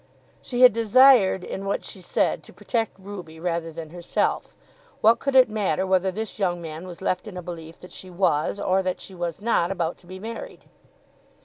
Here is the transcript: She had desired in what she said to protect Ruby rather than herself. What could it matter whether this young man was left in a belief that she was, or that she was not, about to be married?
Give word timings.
She 0.41 0.61
had 0.61 0.73
desired 0.73 1.43
in 1.43 1.63
what 1.67 1.85
she 1.85 2.01
said 2.01 2.41
to 2.45 2.53
protect 2.53 2.97
Ruby 2.97 3.39
rather 3.39 3.71
than 3.71 3.91
herself. 3.91 4.55
What 5.01 5.19
could 5.19 5.35
it 5.35 5.47
matter 5.47 5.85
whether 5.85 6.09
this 6.09 6.39
young 6.39 6.59
man 6.59 6.87
was 6.87 7.03
left 7.03 7.27
in 7.27 7.37
a 7.37 7.41
belief 7.43 7.77
that 7.81 7.91
she 7.91 8.09
was, 8.09 8.59
or 8.59 8.81
that 8.81 8.99
she 8.99 9.13
was 9.13 9.43
not, 9.43 9.69
about 9.69 9.99
to 9.99 10.07
be 10.07 10.17
married? 10.17 10.63